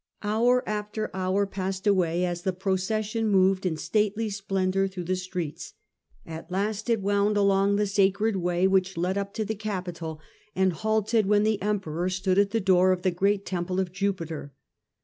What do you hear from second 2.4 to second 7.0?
the procession moved in stately splendour through the streets. At last